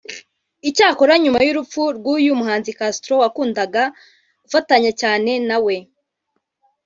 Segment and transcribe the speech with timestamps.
[0.69, 3.83] Icyakora nyuma y’urupfu rw’uyu muhanzi Castro wakundaga
[4.43, 5.75] gufatanya cyane na we